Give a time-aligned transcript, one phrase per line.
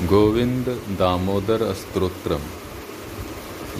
[0.00, 0.66] गोविंद
[0.98, 2.40] दामोदर स्तोत्रम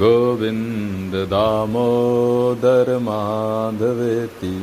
[0.04, 4.56] गोविन्द दामोदर माधवेति।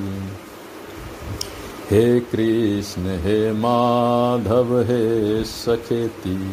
[1.91, 6.51] हे कृष्ण, हे माधव, हे सखेती।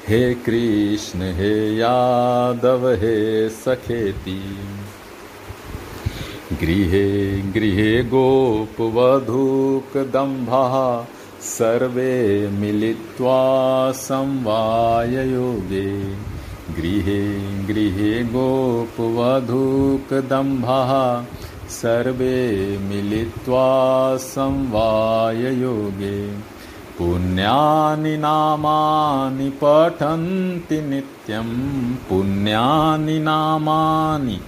[0.09, 4.57] हे कृष्ण, हे यादव, हे सखेति।
[6.61, 11.05] गृहे गृहे गोपवधूकदम्भः,
[11.43, 16.29] सर्वे मिलित्वा संवाययोगे।
[16.77, 21.25] गृहे गृहे गोपवधूकदम्भः
[21.69, 26.39] सर्वे मिलित्वा संवाययोगे।
[26.99, 34.41] पुण्यानि नामानि पठन्ति नित्यं। पुण्यानि नामानि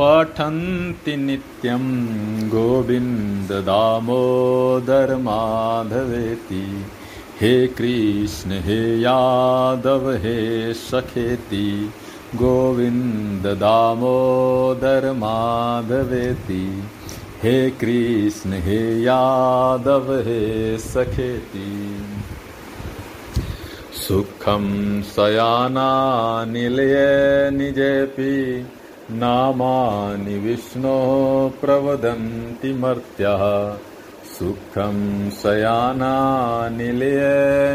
[0.00, 6.86] पठन्ति नित्यं। गोविन्ददामोदर माधवेति
[7.40, 11.90] हे कृष्ण, हे यादव, हे सखेति।
[12.34, 16.82] गोविन्द दामोदर माधवेति,
[17.42, 21.98] हे कृष्ण, हे यादव, हे सखेति।
[24.08, 26.94] सुखं शयानानिलय
[27.52, 28.66] निजेऽपि
[29.10, 30.98] नामानि विष्णो
[31.60, 33.76] प्रवदन्ति मर्त्याः।
[34.38, 37.20] सुखं शयानानिलय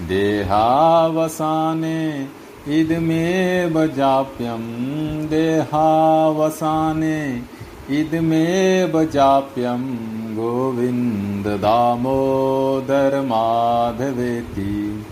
[0.08, 2.26] देहावसाने
[2.68, 7.42] इदमेव जाप्यम् देहावसाने।
[7.90, 15.06] इदमेव जाप्यं गोविन्द दामोदर माधवेति।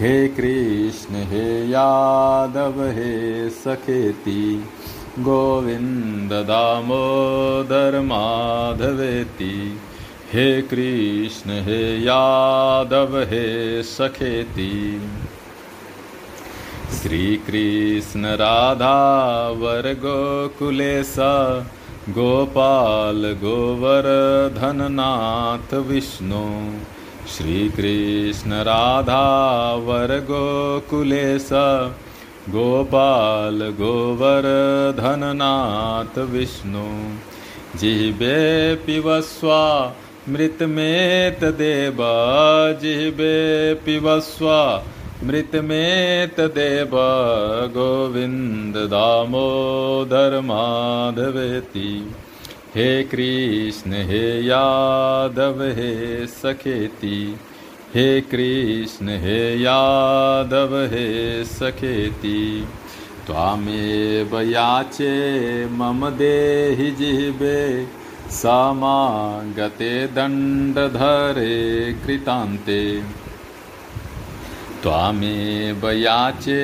[0.00, 4.64] हे कृष्ण, हे यादव, हे सखेति।
[5.18, 9.80] गोविन्द दामोदर माधवेति।
[10.32, 15.02] हे कृष्ण, हे यादव, हे सखेति।
[17.02, 18.94] श्रीकृष्ण राधा
[19.58, 21.14] वर गोकुलेश
[22.08, 26.44] गोपाल गोवर्धननाथ विष्णु।
[27.36, 29.22] श्रीकृष्ण राधा
[29.86, 31.48] वर गोकुलेश
[32.50, 36.84] गोपाल गोवर्धननाथ विष्णु।
[37.78, 39.94] जिह्वे पिबस्वा
[40.28, 41.96] मृतमेतदेव
[42.82, 44.84] जिह्वे पिबस्वा
[45.24, 46.90] मृतमेतदेव
[47.68, 52.14] गोविन्द दामोदर माधवेति।
[52.74, 57.36] हे कृष्ण, हे यादव, हे सखेति।
[57.94, 62.68] हे कृष्ण, हे यादव, हे सखेति।
[63.26, 67.86] त्वामेव याचे मम देहि जिह्वे।
[68.30, 73.02] समागते दण्डधरे कृतान्ते।
[74.82, 76.60] त्वामेव याचे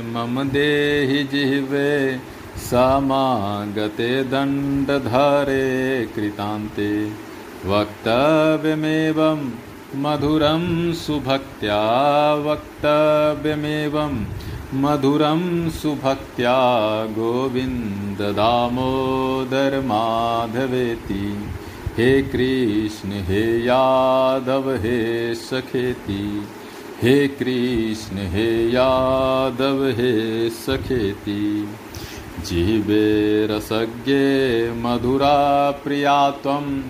[0.00, 2.18] मम देहि जिह्वे
[2.56, 7.10] समागते दण्डधरे कृतान्ते।
[7.66, 9.50] वक्तव्यमेवं
[9.96, 11.80] मधुरं सुभक्त्या
[12.34, 14.24] वक्तव्यमेवं
[14.74, 16.58] मधुरं सुभक्त्या
[17.06, 21.48] गोविन्द दामोदर माधवेति।
[21.96, 26.46] हे कृष्ण, हे यादव, हे सखेति।
[27.02, 31.68] हे कृष्ण, हे यादव, हे सखेती
[32.46, 36.82] जिह्वे रसज्ञे, मधुरा, प्रिया त्वं,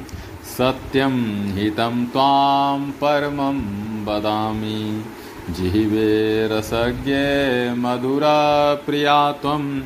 [0.44, 5.04] सत्यं हितं त्वां परमं वदामि।
[5.50, 9.80] जिह्वे रसज्ञे, मधुरा, प्रिया त्वं,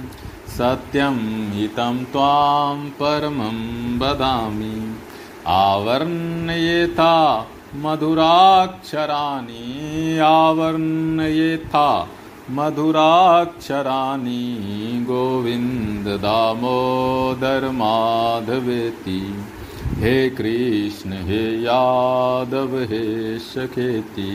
[0.59, 4.95] सत्यं हितं त्वां परमं वदामि।
[5.47, 7.49] आवर्णयेथा
[7.83, 9.63] मधुराक्षराणि
[10.25, 11.89] आवर्णयेथा
[12.51, 14.43] मधुराक्षराणि
[15.09, 19.21] गोविन्द दामोदर माधवेति।
[19.99, 23.05] हे कृष्ण हे यादव हे
[23.39, 24.35] सखेति।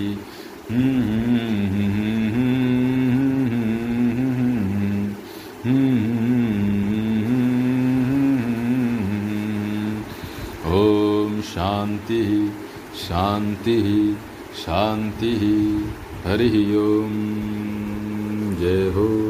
[10.70, 12.32] ॐ शान्तिः
[13.08, 14.16] शान्तिः
[14.66, 15.36] शांति
[16.26, 17.16] हरि ओम।
[18.60, 19.29] जय हो।